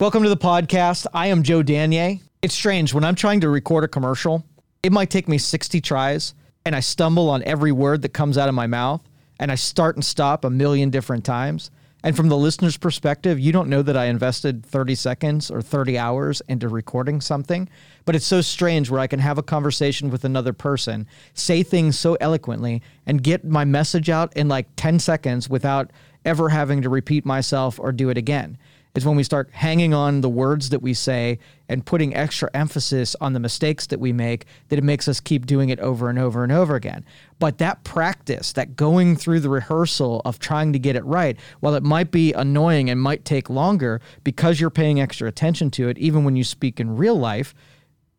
Welcome 0.00 0.24
to 0.24 0.28
the 0.28 0.36
podcast. 0.36 1.06
I 1.14 1.28
am 1.28 1.44
Joe 1.44 1.62
Danier. 1.62 2.18
It's 2.42 2.52
strange 2.52 2.92
when 2.92 3.04
I'm 3.04 3.14
trying 3.14 3.40
to 3.42 3.48
record 3.48 3.84
a 3.84 3.88
commercial, 3.88 4.44
it 4.82 4.90
might 4.90 5.08
take 5.08 5.28
me 5.28 5.38
60 5.38 5.80
tries 5.80 6.34
and 6.66 6.74
I 6.74 6.80
stumble 6.80 7.30
on 7.30 7.44
every 7.44 7.70
word 7.70 8.02
that 8.02 8.08
comes 8.08 8.36
out 8.36 8.48
of 8.48 8.56
my 8.56 8.66
mouth 8.66 9.02
and 9.38 9.52
I 9.52 9.54
start 9.54 9.94
and 9.94 10.04
stop 10.04 10.44
a 10.44 10.50
million 10.50 10.90
different 10.90 11.24
times. 11.24 11.70
And 12.02 12.16
from 12.16 12.28
the 12.28 12.36
listener's 12.36 12.76
perspective, 12.76 13.38
you 13.38 13.52
don't 13.52 13.68
know 13.68 13.82
that 13.82 13.96
I 13.96 14.06
invested 14.06 14.66
30 14.66 14.96
seconds 14.96 15.48
or 15.48 15.62
30 15.62 15.96
hours 15.96 16.42
into 16.48 16.68
recording 16.68 17.20
something. 17.20 17.68
But 18.04 18.16
it's 18.16 18.26
so 18.26 18.40
strange 18.40 18.90
where 18.90 19.00
I 19.00 19.06
can 19.06 19.20
have 19.20 19.38
a 19.38 19.44
conversation 19.44 20.10
with 20.10 20.24
another 20.24 20.52
person, 20.52 21.06
say 21.34 21.62
things 21.62 21.96
so 21.96 22.16
eloquently, 22.20 22.82
and 23.06 23.22
get 23.22 23.44
my 23.44 23.64
message 23.64 24.10
out 24.10 24.36
in 24.36 24.48
like 24.48 24.66
10 24.74 24.98
seconds 24.98 25.48
without 25.48 25.92
ever 26.24 26.48
having 26.48 26.82
to 26.82 26.88
repeat 26.88 27.24
myself 27.24 27.78
or 27.78 27.92
do 27.92 28.08
it 28.08 28.18
again 28.18 28.58
is 28.94 29.04
when 29.04 29.16
we 29.16 29.24
start 29.24 29.50
hanging 29.52 29.92
on 29.92 30.20
the 30.20 30.28
words 30.28 30.70
that 30.70 30.80
we 30.80 30.94
say 30.94 31.38
and 31.68 31.84
putting 31.84 32.14
extra 32.14 32.48
emphasis 32.54 33.16
on 33.20 33.32
the 33.32 33.40
mistakes 33.40 33.86
that 33.88 33.98
we 33.98 34.12
make 34.12 34.46
that 34.68 34.78
it 34.78 34.84
makes 34.84 35.08
us 35.08 35.18
keep 35.18 35.46
doing 35.46 35.68
it 35.68 35.80
over 35.80 36.08
and 36.08 36.18
over 36.18 36.44
and 36.44 36.52
over 36.52 36.76
again. 36.76 37.04
But 37.38 37.58
that 37.58 37.82
practice, 37.82 38.52
that 38.52 38.76
going 38.76 39.16
through 39.16 39.40
the 39.40 39.48
rehearsal 39.48 40.22
of 40.24 40.38
trying 40.38 40.72
to 40.72 40.78
get 40.78 40.94
it 40.94 41.04
right, 41.04 41.36
while 41.60 41.74
it 41.74 41.82
might 41.82 42.10
be 42.12 42.32
annoying 42.32 42.88
and 42.88 43.00
might 43.00 43.24
take 43.24 43.50
longer 43.50 44.00
because 44.22 44.60
you're 44.60 44.70
paying 44.70 45.00
extra 45.00 45.28
attention 45.28 45.70
to 45.72 45.88
it, 45.88 45.98
even 45.98 46.22
when 46.22 46.36
you 46.36 46.44
speak 46.44 46.78
in 46.78 46.96
real 46.96 47.18
life, 47.18 47.54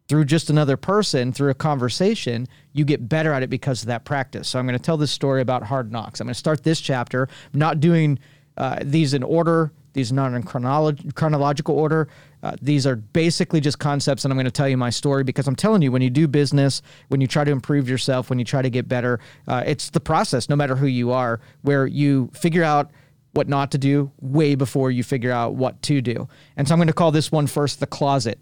through 0.07 0.25
just 0.25 0.49
another 0.49 0.77
person, 0.77 1.33
through 1.33 1.49
a 1.49 1.55
conversation, 1.55 2.47
you 2.73 2.85
get 2.85 3.09
better 3.09 3.33
at 3.33 3.41
it 3.41 3.49
because 3.49 3.81
of 3.81 3.87
that 3.87 4.05
practice. 4.05 4.47
So 4.47 4.59
I'm 4.59 4.67
going 4.67 4.77
to 4.77 4.83
tell 4.83 4.97
this 4.97 5.11
story 5.11 5.41
about 5.41 5.63
hard 5.63 5.91
knocks. 5.91 6.19
I'm 6.19 6.27
going 6.27 6.33
to 6.33 6.39
start 6.39 6.63
this 6.63 6.79
chapter, 6.79 7.27
I'm 7.53 7.59
not 7.59 7.79
doing 7.79 8.19
uh, 8.57 8.79
these 8.83 9.13
in 9.13 9.23
order 9.23 9.71
these 9.95 10.11
are 10.11 10.15
not 10.15 10.33
in 10.33 10.43
chronolog- 10.43 11.15
chronological 11.15 11.73
order. 11.73 12.09
Uh, 12.43 12.53
these 12.61 12.85
are 12.85 12.97
basically 12.97 13.61
just 13.61 13.79
concepts, 13.79 14.25
and 14.25 14.31
I'm 14.31 14.35
going 14.35 14.43
to 14.43 14.51
tell 14.51 14.67
you 14.67 14.75
my 14.75 14.89
story 14.89 15.23
because 15.23 15.47
I'm 15.47 15.55
telling 15.55 15.81
you, 15.81 15.89
when 15.89 16.01
you 16.01 16.09
do 16.09 16.27
business, 16.27 16.81
when 17.07 17.21
you 17.21 17.27
try 17.27 17.45
to 17.45 17.51
improve 17.51 17.87
yourself, 17.87 18.29
when 18.29 18.37
you 18.37 18.43
try 18.43 18.61
to 18.61 18.69
get 18.69 18.89
better, 18.89 19.21
uh, 19.47 19.63
it's 19.65 19.89
the 19.91 20.01
process, 20.01 20.49
no 20.49 20.55
matter 20.57 20.75
who 20.75 20.85
you 20.85 21.11
are, 21.11 21.39
where 21.61 21.87
you 21.87 22.29
figure 22.33 22.61
out 22.61 22.91
what 23.31 23.47
not 23.47 23.71
to 23.71 23.77
do 23.77 24.11
way 24.19 24.55
before 24.55 24.91
you 24.91 25.01
figure 25.01 25.31
out 25.31 25.55
what 25.55 25.81
to 25.83 26.01
do. 26.01 26.27
And 26.57 26.67
so 26.67 26.73
I'm 26.73 26.77
going 26.77 26.87
to 26.87 26.93
call 26.93 27.11
this 27.11 27.31
one 27.31 27.47
first 27.47 27.79
the 27.79 27.87
closet. 27.87 28.37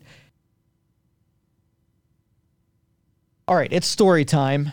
All 3.47 3.55
right, 3.55 3.71
it's 3.71 3.85
story 3.85 4.25
time. 4.25 4.71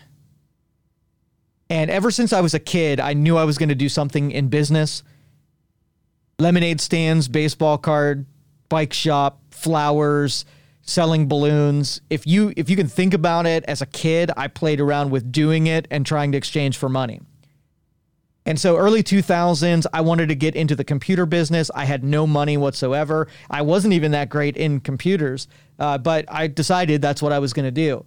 And 1.69 1.91
ever 1.91 2.11
since 2.11 2.33
I 2.33 2.41
was 2.41 2.55
a 2.55 2.59
kid, 2.59 3.01
I 3.01 3.13
knew 3.13 3.37
I 3.37 3.45
was 3.45 3.59
going 3.59 3.69
to 3.69 3.75
do 3.75 3.91
something 3.91 4.31
in 4.31 4.49
business 4.49 5.03
lemonade 6.41 6.81
stands, 6.81 7.29
baseball 7.29 7.79
card, 7.79 8.27
bike 8.69 8.93
shop, 8.93 9.41
flowers, 9.51 10.45
selling 10.83 11.29
balloons. 11.29 12.01
If 12.11 12.27
you 12.27 12.53
if 12.57 12.69
you 12.71 12.77
can 12.77 12.89
think 12.89 13.15
about 13.15 13.47
it 13.47 13.65
as 13.65 13.83
a 13.83 13.87
kid, 13.87 14.31
I 14.37 14.49
played 14.49 14.81
around 14.81 15.11
with 15.11 15.31
doing 15.31 15.67
it 15.67 15.87
and 15.91 16.05
trying 16.05 16.33
to 16.33 16.39
exchange 16.39 16.77
for 16.77 16.89
money. 16.89 17.21
And 18.47 18.59
so 18.59 18.79
early 18.79 19.03
2000s, 19.03 19.87
I 19.93 20.01
wanted 20.01 20.31
to 20.31 20.35
get 20.35 20.57
into 20.57 20.75
the 20.75 20.83
computer 20.83 21.27
business. 21.27 21.71
I 21.75 21.85
had 21.85 22.03
no 22.03 22.27
money 22.27 22.57
whatsoever. 22.57 23.29
I 23.51 23.63
wasn't 23.63 23.93
even 23.93 24.13
that 24.13 24.31
great 24.31 24.57
in 24.57 24.81
computers, 24.81 25.47
uh, 25.79 25.99
but 25.99 26.25
I 26.27 26.47
decided 26.47 27.03
that's 27.03 27.21
what 27.21 27.33
I 27.33 27.39
was 27.39 27.53
going 27.53 27.67
to 27.67 27.71
do. 27.71 28.05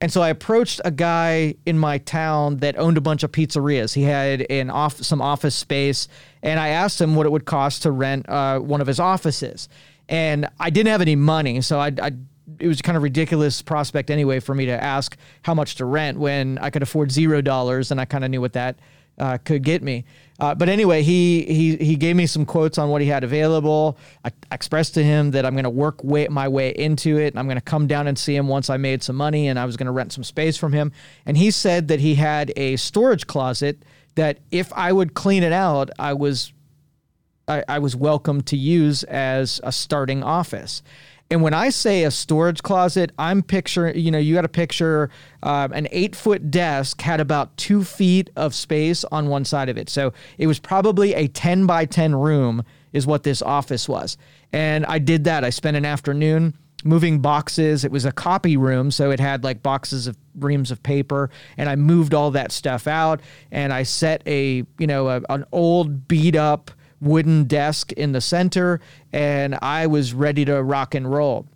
And 0.00 0.12
so 0.12 0.20
I 0.20 0.28
approached 0.28 0.80
a 0.84 0.90
guy 0.90 1.54
in 1.64 1.78
my 1.78 1.98
town 1.98 2.58
that 2.58 2.76
owned 2.78 2.98
a 2.98 3.00
bunch 3.00 3.22
of 3.22 3.32
pizzerias. 3.32 3.94
He 3.94 4.02
had 4.02 4.44
an 4.50 4.68
off 4.68 4.96
some 4.96 5.22
office 5.22 5.54
space, 5.54 6.08
and 6.42 6.60
I 6.60 6.68
asked 6.68 7.00
him 7.00 7.14
what 7.14 7.26
it 7.26 7.32
would 7.32 7.44
cost 7.46 7.82
to 7.82 7.90
rent 7.90 8.28
uh, 8.28 8.58
one 8.58 8.80
of 8.80 8.86
his 8.86 9.00
offices. 9.00 9.68
And 10.08 10.48
I 10.60 10.70
didn't 10.70 10.90
have 10.90 11.00
any 11.00 11.16
money, 11.16 11.60
so 11.62 11.78
I, 11.78 11.92
I 12.02 12.12
it 12.58 12.68
was 12.68 12.82
kind 12.82 12.96
of 12.96 13.02
ridiculous 13.02 13.62
prospect 13.62 14.10
anyway 14.10 14.38
for 14.38 14.54
me 14.54 14.66
to 14.66 14.84
ask 14.84 15.16
how 15.42 15.54
much 15.54 15.76
to 15.76 15.86
rent 15.86 16.18
when 16.18 16.58
I 16.58 16.68
could 16.68 16.82
afford 16.82 17.10
zero 17.10 17.40
dollars, 17.40 17.90
and 17.90 18.00
I 18.00 18.04
kind 18.04 18.24
of 18.24 18.30
knew 18.30 18.40
what 18.40 18.52
that 18.52 18.78
uh, 19.18 19.38
could 19.38 19.62
get 19.62 19.82
me. 19.82 20.04
Uh, 20.40 20.54
but 20.54 20.68
anyway, 20.68 21.02
he 21.02 21.44
he 21.44 21.76
he 21.76 21.96
gave 21.96 22.16
me 22.16 22.26
some 22.26 22.44
quotes 22.44 22.76
on 22.76 22.88
what 22.88 23.00
he 23.00 23.06
had 23.06 23.22
available. 23.22 23.96
I 24.24 24.30
expressed 24.50 24.94
to 24.94 25.04
him 25.04 25.30
that 25.30 25.46
I'm 25.46 25.54
going 25.54 25.64
to 25.64 25.70
work 25.70 26.02
way, 26.02 26.26
my 26.28 26.48
way 26.48 26.70
into 26.70 27.18
it, 27.18 27.28
and 27.32 27.38
I'm 27.38 27.46
going 27.46 27.56
to 27.56 27.62
come 27.62 27.86
down 27.86 28.08
and 28.08 28.18
see 28.18 28.34
him 28.34 28.48
once 28.48 28.68
I 28.68 28.76
made 28.76 29.02
some 29.02 29.16
money, 29.16 29.46
and 29.46 29.58
I 29.58 29.64
was 29.64 29.76
going 29.76 29.86
to 29.86 29.92
rent 29.92 30.12
some 30.12 30.24
space 30.24 30.56
from 30.56 30.72
him. 30.72 30.90
And 31.24 31.36
he 31.36 31.50
said 31.52 31.88
that 31.88 32.00
he 32.00 32.16
had 32.16 32.52
a 32.56 32.76
storage 32.76 33.26
closet 33.26 33.84
that 34.16 34.38
if 34.50 34.72
I 34.72 34.92
would 34.92 35.14
clean 35.14 35.44
it 35.44 35.52
out, 35.52 35.90
I 35.98 36.14
was 36.14 36.52
I, 37.46 37.62
I 37.68 37.78
was 37.78 37.94
welcome 37.94 38.42
to 38.42 38.56
use 38.56 39.04
as 39.04 39.60
a 39.62 39.70
starting 39.70 40.22
office. 40.22 40.82
And 41.30 41.42
when 41.42 41.54
I 41.54 41.70
say 41.70 42.04
a 42.04 42.10
storage 42.10 42.62
closet, 42.62 43.10
I'm 43.18 43.42
picturing, 43.42 43.98
you 43.98 44.10
know, 44.10 44.18
you 44.18 44.34
got 44.34 44.42
to 44.42 44.48
picture 44.48 45.10
um, 45.42 45.72
an 45.72 45.88
eight 45.90 46.14
foot 46.14 46.50
desk 46.50 47.00
had 47.00 47.20
about 47.20 47.56
two 47.56 47.82
feet 47.82 48.30
of 48.36 48.54
space 48.54 49.04
on 49.04 49.28
one 49.28 49.44
side 49.44 49.68
of 49.68 49.78
it. 49.78 49.88
So 49.88 50.12
it 50.38 50.46
was 50.46 50.58
probably 50.58 51.14
a 51.14 51.28
10 51.28 51.66
by 51.66 51.86
10 51.86 52.14
room, 52.14 52.62
is 52.92 53.06
what 53.06 53.22
this 53.22 53.40
office 53.42 53.88
was. 53.88 54.16
And 54.52 54.84
I 54.86 54.98
did 54.98 55.24
that. 55.24 55.44
I 55.44 55.50
spent 55.50 55.76
an 55.76 55.84
afternoon 55.84 56.54
moving 56.84 57.20
boxes. 57.20 57.84
It 57.84 57.90
was 57.90 58.04
a 58.04 58.12
copy 58.12 58.56
room, 58.56 58.90
so 58.90 59.10
it 59.10 59.18
had 59.18 59.42
like 59.42 59.62
boxes 59.62 60.06
of 60.06 60.16
reams 60.38 60.70
of 60.70 60.82
paper, 60.82 61.30
and 61.56 61.68
I 61.68 61.76
moved 61.76 62.14
all 62.14 62.30
that 62.32 62.52
stuff 62.52 62.86
out. 62.86 63.20
And 63.50 63.72
I 63.72 63.82
set 63.82 64.22
a, 64.26 64.64
you 64.78 64.86
know, 64.86 65.08
a, 65.08 65.22
an 65.30 65.44
old 65.50 66.06
beat 66.06 66.36
up 66.36 66.70
wooden 67.04 67.44
desk 67.44 67.92
in 67.92 68.12
the 68.12 68.20
center, 68.20 68.80
and 69.12 69.56
I 69.62 69.86
was 69.86 70.12
ready 70.12 70.44
to 70.44 70.62
rock 70.62 70.94
and 70.94 71.10
roll. 71.10 71.46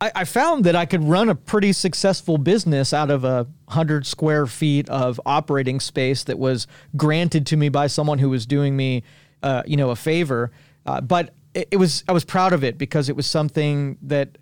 I, 0.00 0.12
I 0.16 0.24
found 0.24 0.64
that 0.64 0.76
I 0.76 0.86
could 0.86 1.02
run 1.02 1.28
a 1.28 1.34
pretty 1.34 1.72
successful 1.72 2.36
business 2.36 2.92
out 2.92 3.10
of 3.10 3.24
a 3.24 3.46
hundred 3.68 4.06
square 4.06 4.46
feet 4.46 4.88
of 4.88 5.20
operating 5.24 5.80
space 5.80 6.24
that 6.24 6.38
was 6.38 6.66
granted 6.96 7.46
to 7.46 7.56
me 7.56 7.68
by 7.68 7.86
someone 7.86 8.18
who 8.18 8.28
was 8.28 8.44
doing 8.44 8.76
me, 8.76 9.02
uh, 9.42 9.62
you 9.66 9.76
know, 9.76 9.90
a 9.90 9.96
favor. 9.96 10.50
Uh, 10.84 11.00
but 11.00 11.34
it, 11.54 11.68
it 11.70 11.76
was 11.76 12.04
I 12.08 12.12
was 12.12 12.24
proud 12.24 12.52
of 12.52 12.64
it 12.64 12.76
because 12.76 13.08
it 13.08 13.16
was 13.16 13.26
something 13.26 13.96
that 14.02 14.36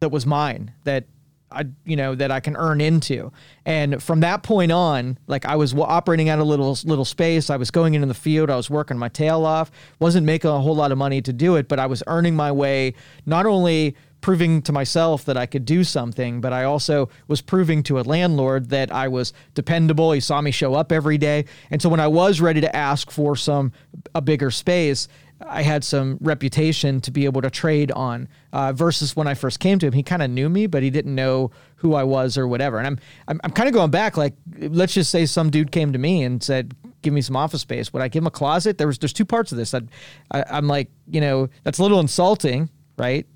that 0.00 0.10
was 0.10 0.26
mine 0.26 0.72
that 0.84 1.06
I, 1.54 1.64
you 1.84 1.96
know, 1.96 2.14
that 2.14 2.30
I 2.30 2.40
can 2.40 2.56
earn 2.56 2.80
into. 2.80 3.32
And 3.64 4.02
from 4.02 4.20
that 4.20 4.42
point 4.42 4.72
on, 4.72 5.18
like 5.26 5.44
I 5.44 5.56
was 5.56 5.74
operating 5.74 6.28
out 6.28 6.38
a 6.38 6.44
little 6.44 6.76
little 6.84 7.04
space. 7.04 7.50
I 7.50 7.56
was 7.56 7.70
going 7.70 7.94
into 7.94 8.06
the 8.06 8.14
field. 8.14 8.50
I 8.50 8.56
was 8.56 8.70
working 8.70 8.98
my 8.98 9.08
tail 9.08 9.44
off. 9.44 9.70
wasn't 9.98 10.26
making 10.26 10.50
a 10.50 10.60
whole 10.60 10.76
lot 10.76 10.92
of 10.92 10.98
money 10.98 11.22
to 11.22 11.32
do 11.32 11.56
it, 11.56 11.68
but 11.68 11.78
I 11.78 11.86
was 11.86 12.02
earning 12.06 12.34
my 12.34 12.52
way. 12.52 12.94
Not 13.26 13.46
only 13.46 13.96
proving 14.22 14.62
to 14.62 14.72
myself 14.72 15.26
that 15.26 15.36
I 15.36 15.44
could 15.44 15.66
do 15.66 15.84
something, 15.84 16.40
but 16.40 16.52
I 16.52 16.64
also 16.64 17.10
was 17.28 17.42
proving 17.42 17.82
to 17.84 18.00
a 18.00 18.02
landlord 18.02 18.70
that 18.70 18.90
I 18.90 19.08
was 19.08 19.34
dependable. 19.54 20.12
He 20.12 20.20
saw 20.20 20.40
me 20.40 20.50
show 20.50 20.74
up 20.74 20.90
every 20.90 21.18
day, 21.18 21.44
and 21.70 21.82
so 21.82 21.90
when 21.90 22.00
I 22.00 22.06
was 22.06 22.40
ready 22.40 22.62
to 22.62 22.74
ask 22.74 23.10
for 23.10 23.36
some 23.36 23.72
a 24.14 24.22
bigger 24.22 24.50
space, 24.50 25.08
I 25.46 25.62
had 25.62 25.84
some 25.84 26.18
reputation 26.20 27.00
to 27.02 27.10
be 27.10 27.24
able 27.24 27.42
to 27.42 27.50
trade 27.50 27.90
on. 27.92 28.28
Uh, 28.52 28.72
versus 28.72 29.16
when 29.16 29.26
I 29.26 29.34
first 29.34 29.60
came 29.60 29.78
to 29.78 29.86
him, 29.86 29.92
he 29.92 30.02
kind 30.02 30.22
of 30.22 30.30
knew 30.30 30.48
me, 30.48 30.66
but 30.66 30.82
he 30.82 30.90
didn't 30.90 31.14
know 31.14 31.50
who 31.76 31.94
I 31.94 32.04
was 32.04 32.38
or 32.38 32.46
whatever. 32.46 32.78
And 32.78 32.86
I'm 32.86 32.98
I'm, 33.28 33.40
I'm 33.44 33.50
kind 33.50 33.68
of 33.68 33.74
going 33.74 33.90
back. 33.90 34.16
Like, 34.16 34.34
let's 34.58 34.94
just 34.94 35.10
say 35.10 35.26
some 35.26 35.50
dude 35.50 35.72
came 35.72 35.92
to 35.92 35.98
me 35.98 36.22
and 36.22 36.42
said, 36.42 36.74
"Give 37.02 37.12
me 37.12 37.22
some 37.22 37.36
office 37.36 37.62
space." 37.62 37.92
Would 37.92 38.02
I 38.02 38.08
give 38.08 38.22
him 38.22 38.26
a 38.26 38.30
closet? 38.32 38.78
There 38.78 38.86
was 38.86 38.98
there's 38.98 39.12
two 39.12 39.24
parts 39.24 39.52
of 39.52 39.58
this. 39.58 39.74
I'd, 39.74 39.88
I, 40.30 40.44
I'm 40.50 40.68
like, 40.68 40.90
you 41.08 41.20
know, 41.20 41.48
that's 41.64 41.78
a 41.78 41.82
little 41.82 42.00
insulting, 42.00 42.68
right? 42.96 43.26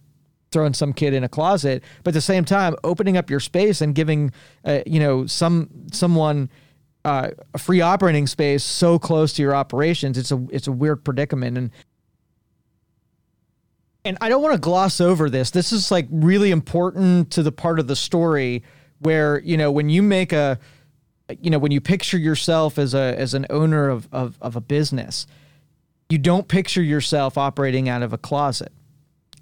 Throwing 0.53 0.75
some 0.75 0.93
kid 0.93 1.13
in 1.13 1.25
a 1.25 1.29
closet, 1.29 1.83
but 2.05 2.11
at 2.11 2.15
the 2.15 2.21
same 2.21 2.45
time, 2.45 2.77
opening 2.85 3.17
up 3.17 3.29
your 3.29 3.41
space 3.41 3.81
and 3.81 3.95
giving, 3.95 4.33
uh, 4.65 4.81
you 4.87 5.01
know, 5.01 5.27
some 5.27 5.69
someone. 5.93 6.51
Uh, 7.05 7.31
a 7.55 7.59
free 7.59 7.81
operating 7.81 8.27
space 8.27 8.65
so 8.65 8.99
close 8.99 9.33
to 9.33 9.41
your 9.41 9.55
operations, 9.55 10.19
it's 10.19 10.33
a 10.33 10.45
it's 10.51 10.67
a 10.67 10.73
weird 10.73 11.05
predicament, 11.05 11.57
and 11.57 11.71
and 14.07 14.17
I 14.21 14.29
don't 14.29 14.43
want 14.43 14.55
to 14.55 14.61
gloss 14.61 15.01
over 15.01 15.29
this. 15.29 15.51
This 15.51 15.73
is 15.73 15.91
like 15.91 16.07
really 16.11 16.53
important 16.53 17.33
to 17.33 17.43
the 17.43 17.53
part 17.53 17.81
of 17.81 17.89
the 17.89 17.97
story 17.97 18.63
where, 19.01 19.41
you 19.41 19.57
know, 19.57 19.73
when 19.73 19.89
you 19.89 20.03
make 20.03 20.33
a, 20.33 20.59
you 21.41 21.51
know, 21.51 21.59
when 21.59 21.73
you 21.73 21.81
picture 21.81 22.17
yourself 22.17 22.79
as 22.79 22.95
a, 22.95 23.19
as 23.19 23.35
an 23.35 23.47
owner 23.51 23.89
of, 23.89 24.09
of, 24.13 24.39
of 24.41 24.55
a 24.55 24.61
business, 24.61 25.27
you 26.09 26.19
don't 26.19 26.47
picture 26.47 26.83
yourself 26.83 27.37
operating 27.37 27.89
out 27.89 28.03
of 28.03 28.13
a 28.13 28.19
closet. 28.19 28.73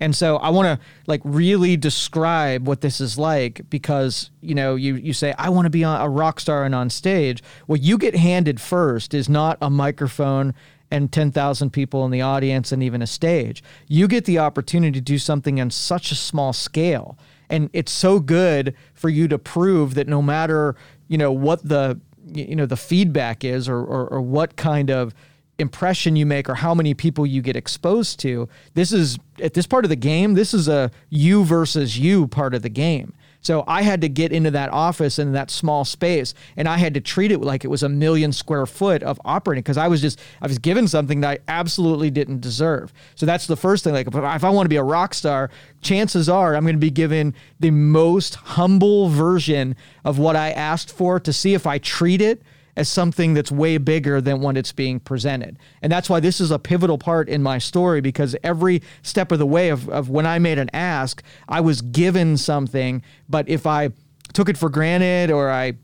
And 0.00 0.14
so 0.14 0.36
I 0.38 0.50
want 0.50 0.66
to 0.66 0.86
like 1.06 1.20
really 1.24 1.76
describe 1.76 2.66
what 2.66 2.80
this 2.80 3.00
is 3.00 3.16
like 3.16 3.62
because 3.70 4.30
you 4.40 4.54
know 4.54 4.74
you 4.74 4.96
you 4.96 5.12
say 5.12 5.34
I 5.38 5.50
want 5.50 5.66
to 5.66 5.70
be 5.70 5.82
a 5.82 6.08
rock 6.08 6.40
star 6.40 6.64
and 6.64 6.74
on 6.74 6.90
stage. 6.90 7.42
What 7.66 7.80
you 7.80 7.96
get 7.96 8.16
handed 8.16 8.60
first 8.60 9.14
is 9.14 9.28
not 9.28 9.56
a 9.62 9.70
microphone 9.70 10.54
and 10.90 11.10
10,000 11.10 11.70
people 11.70 12.04
in 12.04 12.10
the 12.12 12.20
audience 12.20 12.70
and 12.70 12.82
even 12.82 13.02
a 13.02 13.06
stage. 13.06 13.64
You 13.88 14.06
get 14.06 14.26
the 14.26 14.38
opportunity 14.38 14.92
to 14.92 15.00
do 15.00 15.18
something 15.18 15.60
on 15.60 15.70
such 15.70 16.12
a 16.12 16.14
small 16.14 16.52
scale. 16.52 17.18
And 17.50 17.68
it's 17.72 17.90
so 17.90 18.20
good 18.20 18.74
for 18.92 19.08
you 19.08 19.26
to 19.28 19.38
prove 19.38 19.94
that 19.94 20.06
no 20.06 20.22
matter, 20.22 20.76
you 21.08 21.18
know, 21.18 21.32
what 21.32 21.66
the 21.68 22.00
you 22.32 22.56
know 22.56 22.66
the 22.66 22.76
feedback 22.76 23.44
is 23.44 23.68
or, 23.68 23.78
or, 23.78 24.06
or 24.06 24.20
what 24.20 24.56
kind 24.56 24.90
of 24.90 25.14
impression 25.58 26.16
you 26.16 26.26
make 26.26 26.48
or 26.48 26.54
how 26.54 26.74
many 26.74 26.94
people 26.94 27.26
you 27.26 27.42
get 27.42 27.56
exposed 27.56 28.18
to. 28.20 28.48
This 28.74 28.92
is 28.92 29.18
at 29.40 29.54
this 29.54 29.66
part 29.66 29.84
of 29.84 29.88
the 29.88 29.96
game, 29.96 30.34
this 30.34 30.54
is 30.54 30.68
a 30.68 30.90
you 31.10 31.44
versus 31.44 31.98
you 31.98 32.26
part 32.26 32.54
of 32.54 32.62
the 32.62 32.68
game. 32.68 33.14
So 33.40 33.62
I 33.66 33.82
had 33.82 34.00
to 34.00 34.08
get 34.08 34.32
into 34.32 34.50
that 34.52 34.70
office 34.70 35.18
in 35.18 35.32
that 35.32 35.50
small 35.50 35.84
space 35.84 36.32
and 36.56 36.66
I 36.66 36.78
had 36.78 36.94
to 36.94 37.00
treat 37.00 37.30
it 37.30 37.42
like 37.42 37.62
it 37.62 37.68
was 37.68 37.82
a 37.82 37.90
million 37.90 38.32
square 38.32 38.64
foot 38.64 39.02
of 39.02 39.20
operating 39.22 39.62
because 39.62 39.76
I 39.76 39.86
was 39.86 40.00
just, 40.00 40.18
I 40.40 40.46
was 40.46 40.58
given 40.58 40.88
something 40.88 41.20
that 41.20 41.28
I 41.28 41.38
absolutely 41.46 42.10
didn't 42.10 42.40
deserve. 42.40 42.90
So 43.16 43.26
that's 43.26 43.46
the 43.46 43.56
first 43.56 43.84
thing. 43.84 43.92
Like 43.92 44.06
if 44.06 44.14
I 44.16 44.48
want 44.48 44.64
to 44.64 44.70
be 44.70 44.76
a 44.76 44.82
rock 44.82 45.12
star, 45.12 45.50
chances 45.82 46.26
are 46.26 46.56
I'm 46.56 46.62
going 46.62 46.74
to 46.74 46.80
be 46.80 46.90
given 46.90 47.34
the 47.60 47.70
most 47.70 48.36
humble 48.36 49.10
version 49.10 49.76
of 50.06 50.18
what 50.18 50.36
I 50.36 50.50
asked 50.52 50.90
for 50.90 51.20
to 51.20 51.32
see 51.32 51.52
if 51.52 51.66
I 51.66 51.76
treat 51.76 52.22
it 52.22 52.40
as 52.76 52.88
something 52.88 53.34
that's 53.34 53.52
way 53.52 53.78
bigger 53.78 54.20
than 54.20 54.40
what 54.40 54.56
it's 54.56 54.72
being 54.72 55.00
presented. 55.00 55.58
And 55.82 55.92
that's 55.92 56.10
why 56.10 56.20
this 56.20 56.40
is 56.40 56.50
a 56.50 56.58
pivotal 56.58 56.98
part 56.98 57.28
in 57.28 57.42
my 57.42 57.58
story 57.58 58.00
because 58.00 58.36
every 58.42 58.82
step 59.02 59.32
of 59.32 59.38
the 59.38 59.46
way 59.46 59.68
of, 59.68 59.88
of 59.88 60.10
when 60.10 60.26
I 60.26 60.38
made 60.38 60.58
an 60.58 60.70
ask, 60.72 61.22
I 61.48 61.60
was 61.60 61.80
given 61.80 62.36
something. 62.36 63.02
But 63.28 63.48
if 63.48 63.66
I 63.66 63.90
took 64.32 64.48
it 64.48 64.58
for 64.58 64.68
granted 64.68 65.30
or 65.30 65.50
I 65.50 65.74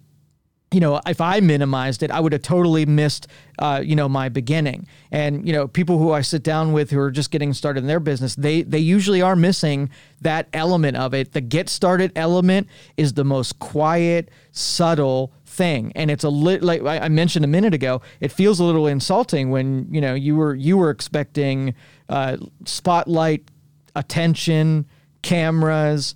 you 0.73 0.79
know, 0.79 1.01
if 1.05 1.21
I 1.21 1.41
minimized 1.41 2.03
it, 2.05 2.13
I 2.13 2.21
would 2.21 2.33
have 2.33 2.43
totally 2.43 2.87
missed, 2.87 3.27
uh, 3.59 3.83
you 3.85 3.97
know, 3.97 4.09
my 4.09 4.29
beginning. 4.29 4.87
And 5.11 5.45
you 5.45 5.53
know, 5.53 5.67
people 5.67 5.99
who 5.99 6.13
I 6.13 6.21
sit 6.21 6.45
down 6.45 6.73
with 6.73 6.91
who 6.91 7.01
are 7.01 7.11
just 7.11 7.33
getting 7.33 7.53
started 7.53 7.81
in 7.81 7.87
their 7.89 7.99
business, 7.99 8.37
they 8.37 8.63
they 8.63 8.79
usually 8.79 9.21
are 9.21 9.35
missing 9.35 9.91
that 10.21 10.49
element 10.53 10.97
of 10.97 11.13
it. 11.13 11.33
The 11.33 11.41
get 11.41 11.69
started 11.69 12.13
element 12.15 12.69
is 12.97 13.15
the 13.15 13.25
most 13.25 13.59
quiet, 13.59 14.31
subtle 14.53 15.33
thing. 15.51 15.93
And 15.95 16.11
it's 16.11 16.25
a 16.25 16.31
lit 16.31 16.63
like 16.63 16.83
I 16.83 17.09
mentioned 17.09 17.45
a 17.45 17.49
minute 17.49 17.75
ago 17.75 18.01
it 18.21 18.33
feels 18.33 18.61
a 18.61 18.65
little 18.65 18.87
insulting 18.87 19.51
when 19.51 19.93
you 19.93 20.01
know 20.01 20.15
you 20.15 20.37
were 20.37 20.55
you 20.55 20.79
were 20.79 20.91
expecting 20.91 21.75
uh, 22.09 22.37
spotlight 22.65 23.51
attention 23.97 24.87
cameras 25.23 26.15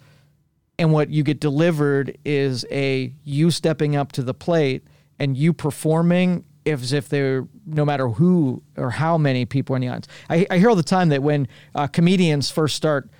and 0.78 0.92
what 0.92 1.10
you 1.10 1.22
get 1.22 1.40
delivered 1.40 2.16
is 2.24 2.64
a 2.70 3.12
you 3.24 3.50
stepping 3.50 3.96
up 3.96 4.12
to 4.12 4.22
the 4.22 4.34
plate 4.34 4.84
and 5.18 5.36
you 5.36 5.52
performing 5.52 6.44
as 6.66 6.92
if 6.92 7.08
they're 7.08 7.46
no 7.66 7.84
matter 7.84 8.08
who 8.08 8.62
or 8.76 8.90
how 8.90 9.18
many 9.18 9.44
people 9.44 9.74
are 9.74 9.76
in 9.76 9.82
the 9.82 9.88
audience. 9.88 10.08
I, 10.30 10.46
I 10.50 10.58
hear 10.58 10.70
all 10.70 10.76
the 10.76 10.82
time 10.82 11.10
that 11.10 11.22
when 11.22 11.48
uh, 11.74 11.86
comedians 11.88 12.50
first 12.50 12.76
start 12.76 13.10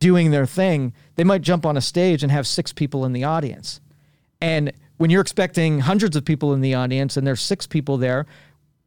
doing 0.00 0.32
their 0.32 0.46
thing 0.46 0.92
they 1.14 1.24
might 1.24 1.42
jump 1.42 1.64
on 1.64 1.76
a 1.76 1.80
stage 1.80 2.22
and 2.22 2.32
have 2.32 2.46
six 2.46 2.72
people 2.72 3.04
in 3.04 3.12
the 3.12 3.24
audience. 3.24 3.80
And 4.40 4.72
when 5.02 5.10
you're 5.10 5.20
expecting 5.20 5.80
hundreds 5.80 6.14
of 6.14 6.24
people 6.24 6.54
in 6.54 6.60
the 6.60 6.74
audience 6.74 7.16
and 7.16 7.26
there's 7.26 7.42
six 7.42 7.66
people 7.66 7.96
there, 7.96 8.24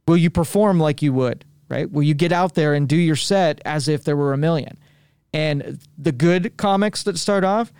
will 0.08 0.16
you 0.16 0.30
perform 0.30 0.80
like 0.80 1.02
you 1.02 1.12
would, 1.12 1.44
right? 1.68 1.92
Will 1.92 2.04
you 2.04 2.14
get 2.14 2.32
out 2.32 2.56
there 2.56 2.74
and 2.74 2.88
do 2.88 2.96
your 2.96 3.18
set 3.18 3.60
as 3.66 3.90
if 3.90 4.06
there 4.06 4.16
were 4.16 4.32
a 4.32 4.38
million? 4.38 4.78
And 5.34 5.78
the 5.98 6.14
good 6.14 6.56
comics 6.56 7.04
that 7.04 7.18
start 7.18 7.44
off, 7.44 7.74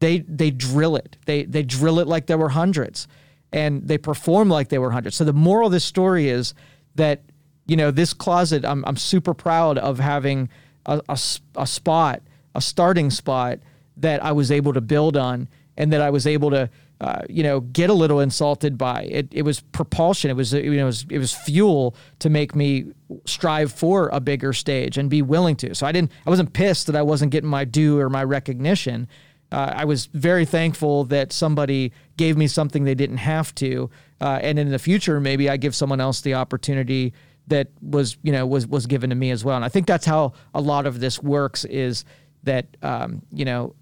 they 0.00 0.18
they 0.18 0.50
drill 0.50 0.96
it. 0.96 1.16
They 1.26 1.44
they 1.44 1.62
drill 1.62 2.00
it 2.00 2.08
like 2.08 2.26
there 2.26 2.36
were 2.36 2.48
hundreds, 2.48 3.06
and 3.52 3.86
they 3.86 3.98
perform 3.98 4.48
like 4.48 4.68
they 4.68 4.78
were 4.78 4.90
hundreds. 4.90 5.14
So 5.14 5.22
the 5.22 5.32
moral 5.32 5.66
of 5.66 5.72
this 5.72 5.84
story 5.84 6.28
is 6.28 6.54
that 6.96 7.22
you 7.68 7.76
know 7.76 7.92
this 7.92 8.12
closet. 8.12 8.64
I'm 8.64 8.84
I'm 8.84 8.96
super 8.96 9.32
proud 9.32 9.78
of 9.78 10.00
having 10.00 10.48
a, 10.86 11.00
a, 11.08 11.18
a 11.54 11.66
spot, 11.68 12.20
a 12.52 12.60
starting 12.60 13.10
spot 13.10 13.60
that 13.96 14.24
I 14.24 14.32
was 14.32 14.50
able 14.50 14.72
to 14.72 14.80
build 14.80 15.16
on, 15.16 15.48
and 15.76 15.92
that 15.92 16.00
I 16.00 16.10
was 16.10 16.26
able 16.26 16.50
to 16.50 16.68
uh, 17.00 17.22
you 17.28 17.42
know, 17.42 17.60
get 17.60 17.90
a 17.90 17.92
little 17.92 18.20
insulted 18.20 18.78
by 18.78 19.02
it. 19.02 19.28
It 19.30 19.42
was 19.42 19.60
propulsion. 19.60 20.30
It 20.30 20.34
was, 20.34 20.52
you 20.52 20.70
know, 20.76 20.84
it 20.84 20.84
was, 20.84 21.06
it 21.10 21.18
was 21.18 21.34
fuel 21.34 21.94
to 22.20 22.30
make 22.30 22.54
me 22.54 22.86
strive 23.26 23.72
for 23.72 24.08
a 24.12 24.20
bigger 24.20 24.52
stage 24.52 24.96
and 24.96 25.10
be 25.10 25.20
willing 25.20 25.56
to. 25.56 25.74
So 25.74 25.86
I 25.86 25.92
didn't, 25.92 26.10
I 26.26 26.30
wasn't 26.30 26.52
pissed 26.52 26.86
that 26.86 26.96
I 26.96 27.02
wasn't 27.02 27.32
getting 27.32 27.50
my 27.50 27.64
due 27.64 27.98
or 27.98 28.08
my 28.08 28.24
recognition. 28.24 29.08
Uh, 29.52 29.72
I 29.76 29.84
was 29.84 30.06
very 30.06 30.44
thankful 30.44 31.04
that 31.04 31.32
somebody 31.32 31.92
gave 32.16 32.36
me 32.36 32.48
something 32.48 32.84
they 32.84 32.94
didn't 32.94 33.18
have 33.18 33.54
to. 33.56 33.90
Uh, 34.20 34.38
and 34.42 34.58
in 34.58 34.70
the 34.70 34.78
future, 34.78 35.20
maybe 35.20 35.50
I 35.50 35.56
give 35.56 35.74
someone 35.74 36.00
else 36.00 36.22
the 36.22 36.34
opportunity 36.34 37.12
that 37.48 37.68
was, 37.80 38.16
you 38.22 38.32
know, 38.32 38.44
was 38.46 38.66
was 38.66 38.86
given 38.86 39.10
to 39.10 39.16
me 39.16 39.30
as 39.30 39.44
well. 39.44 39.54
And 39.54 39.64
I 39.64 39.68
think 39.68 39.86
that's 39.86 40.06
how 40.06 40.32
a 40.52 40.60
lot 40.60 40.86
of 40.86 40.98
this 40.98 41.22
works. 41.22 41.64
Is 41.66 42.04
that, 42.42 42.66
um, 42.82 43.22
you 43.32 43.44
know, 43.44 43.74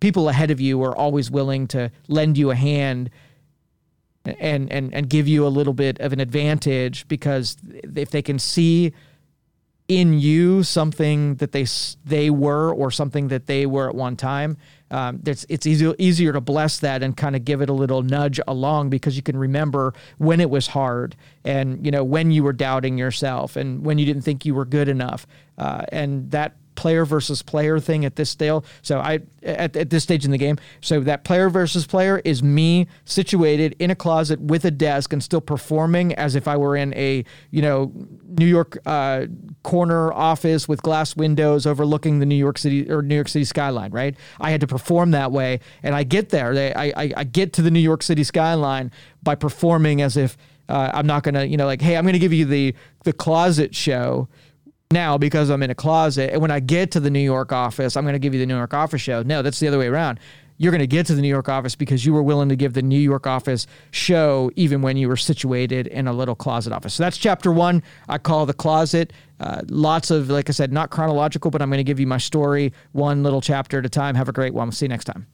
people 0.00 0.28
ahead 0.28 0.50
of 0.50 0.60
you 0.60 0.82
are 0.82 0.96
always 0.96 1.30
willing 1.30 1.66
to 1.68 1.90
lend 2.06 2.38
you 2.38 2.50
a 2.50 2.54
hand 2.54 3.10
and 4.24 4.70
and 4.72 4.92
and 4.94 5.08
give 5.08 5.26
you 5.26 5.46
a 5.46 5.48
little 5.48 5.72
bit 5.72 5.98
of 6.00 6.12
an 6.12 6.20
advantage 6.20 7.06
because 7.08 7.56
if 7.94 8.10
they 8.10 8.22
can 8.22 8.38
see 8.38 8.92
in 9.88 10.12
you 10.12 10.62
something 10.62 11.36
that 11.36 11.52
they 11.52 11.66
they 12.04 12.28
were 12.28 12.70
or 12.70 12.90
something 12.90 13.28
that 13.28 13.46
they 13.46 13.64
were 13.64 13.88
at 13.88 13.94
one 13.94 14.16
time, 14.16 14.58
um, 14.90 15.22
it's 15.24 15.46
it's 15.48 15.66
easier 15.66 15.94
easier 15.98 16.32
to 16.32 16.42
bless 16.42 16.78
that 16.80 17.02
and 17.02 17.16
kind 17.16 17.34
of 17.34 17.44
give 17.44 17.62
it 17.62 17.70
a 17.70 17.72
little 17.72 18.02
nudge 18.02 18.38
along 18.46 18.90
because 18.90 19.16
you 19.16 19.22
can 19.22 19.36
remember 19.36 19.94
when 20.18 20.40
it 20.40 20.50
was 20.50 20.68
hard 20.68 21.16
and 21.42 21.84
you 21.84 21.90
know 21.90 22.04
when 22.04 22.30
you 22.30 22.44
were 22.44 22.52
doubting 22.52 22.98
yourself 22.98 23.56
and 23.56 23.84
when 23.84 23.96
you 23.96 24.04
didn't 24.04 24.22
think 24.22 24.44
you 24.44 24.54
were 24.54 24.66
good 24.66 24.88
enough, 24.88 25.26
uh, 25.56 25.84
and 25.90 26.30
that 26.32 26.54
player 26.78 27.04
versus 27.04 27.42
player 27.42 27.80
thing 27.80 28.04
at 28.04 28.14
this 28.14 28.30
stage. 28.30 28.62
So 28.82 29.00
I 29.00 29.18
at, 29.42 29.74
at 29.74 29.90
this 29.90 30.04
stage 30.04 30.24
in 30.24 30.30
the 30.30 30.38
game. 30.38 30.58
So 30.80 31.00
that 31.00 31.24
player 31.24 31.50
versus 31.50 31.88
player 31.88 32.22
is 32.24 32.40
me 32.40 32.86
situated 33.04 33.74
in 33.80 33.90
a 33.90 33.96
closet 33.96 34.40
with 34.40 34.64
a 34.64 34.70
desk 34.70 35.12
and 35.12 35.20
still 35.20 35.40
performing 35.40 36.14
as 36.14 36.36
if 36.36 36.46
I 36.46 36.56
were 36.56 36.76
in 36.76 36.94
a 36.94 37.24
you 37.50 37.62
know 37.62 37.92
New 38.28 38.46
York 38.46 38.78
uh, 38.86 39.26
corner 39.64 40.12
office 40.12 40.68
with 40.68 40.80
glass 40.80 41.16
windows 41.16 41.66
overlooking 41.66 42.20
the 42.20 42.26
New 42.26 42.36
York 42.36 42.58
City 42.58 42.88
or 42.88 43.02
New 43.02 43.16
York 43.16 43.28
City 43.28 43.44
skyline. 43.44 43.90
Right. 43.90 44.16
I 44.40 44.52
had 44.52 44.60
to 44.60 44.68
perform 44.68 45.10
that 45.10 45.32
way, 45.32 45.58
and 45.82 45.96
I 45.96 46.04
get 46.04 46.28
there. 46.28 46.54
They, 46.54 46.72
I, 46.72 46.92
I 46.96 47.12
I 47.16 47.24
get 47.24 47.52
to 47.54 47.62
the 47.62 47.72
New 47.72 47.80
York 47.80 48.04
City 48.04 48.22
skyline 48.22 48.92
by 49.22 49.34
performing 49.34 50.00
as 50.00 50.16
if. 50.16 50.36
Uh, 50.70 50.90
I'm 50.92 51.06
not 51.06 51.22
gonna, 51.22 51.44
you 51.44 51.56
know, 51.56 51.64
like, 51.64 51.80
hey, 51.80 51.96
I'm 51.96 52.04
gonna 52.04 52.18
give 52.18 52.34
you 52.34 52.44
the 52.44 52.74
the 53.04 53.14
closet 53.14 53.74
show, 53.74 54.28
now 54.90 55.18
because 55.18 55.50
I'm 55.50 55.62
in 55.62 55.68
a 55.68 55.74
closet. 55.74 56.32
And 56.32 56.40
when 56.40 56.50
I 56.50 56.60
get 56.60 56.92
to 56.92 57.00
the 57.00 57.10
New 57.10 57.20
York 57.20 57.52
office, 57.52 57.94
I'm 57.94 58.04
going 58.04 58.14
to 58.14 58.18
give 58.18 58.32
you 58.32 58.40
the 58.40 58.46
New 58.46 58.56
York 58.56 58.72
office 58.72 59.02
show. 59.02 59.22
No, 59.22 59.42
that's 59.42 59.60
the 59.60 59.68
other 59.68 59.78
way 59.78 59.86
around. 59.86 60.18
You're 60.56 60.72
going 60.72 60.80
to 60.80 60.86
get 60.86 61.04
to 61.06 61.14
the 61.14 61.20
New 61.20 61.28
York 61.28 61.48
office 61.48 61.74
because 61.76 62.06
you 62.06 62.14
were 62.14 62.22
willing 62.22 62.48
to 62.48 62.56
give 62.56 62.72
the 62.72 62.80
New 62.80 62.98
York 62.98 63.26
office 63.26 63.66
show 63.90 64.50
even 64.56 64.80
when 64.80 64.96
you 64.96 65.08
were 65.08 65.16
situated 65.16 65.88
in 65.88 66.08
a 66.08 66.12
little 66.12 66.34
closet 66.34 66.72
office. 66.72 66.94
So 66.94 67.02
that's 67.02 67.18
chapter 67.18 67.52
one. 67.52 67.82
I 68.08 68.16
call 68.16 68.46
the 68.46 68.54
closet. 68.54 69.12
Uh, 69.38 69.60
lots 69.68 70.10
of, 70.10 70.30
like 70.30 70.48
I 70.48 70.52
said, 70.52 70.72
not 70.72 70.88
chronological, 70.88 71.50
but 71.50 71.60
I'm 71.60 71.68
going 71.68 71.78
to 71.78 71.84
give 71.84 72.00
you 72.00 72.06
my 72.06 72.18
story 72.18 72.72
one 72.92 73.22
little 73.22 73.42
chapter 73.42 73.78
at 73.78 73.86
a 73.86 73.90
time. 73.90 74.14
Have 74.14 74.30
a 74.30 74.32
great 74.32 74.54
one. 74.54 74.68
We'll 74.68 74.72
see 74.72 74.86
you 74.86 74.90
next 74.90 75.04
time. 75.04 75.26